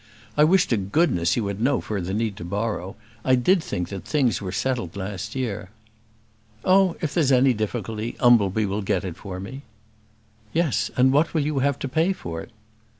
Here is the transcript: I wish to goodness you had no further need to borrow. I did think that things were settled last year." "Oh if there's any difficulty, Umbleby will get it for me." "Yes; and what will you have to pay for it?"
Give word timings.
I 0.35 0.43
wish 0.43 0.65
to 0.69 0.77
goodness 0.77 1.37
you 1.37 1.45
had 1.45 1.61
no 1.61 1.79
further 1.79 2.11
need 2.11 2.35
to 2.37 2.43
borrow. 2.43 2.95
I 3.23 3.35
did 3.35 3.61
think 3.61 3.89
that 3.89 4.03
things 4.03 4.41
were 4.41 4.51
settled 4.51 4.95
last 4.95 5.35
year." 5.35 5.69
"Oh 6.65 6.95
if 7.03 7.13
there's 7.13 7.31
any 7.31 7.53
difficulty, 7.53 8.15
Umbleby 8.19 8.65
will 8.65 8.81
get 8.81 9.05
it 9.05 9.15
for 9.15 9.39
me." 9.39 9.61
"Yes; 10.53 10.89
and 10.97 11.11
what 11.11 11.35
will 11.35 11.45
you 11.45 11.59
have 11.59 11.77
to 11.77 11.87
pay 11.87 12.13
for 12.13 12.41
it?" 12.41 12.49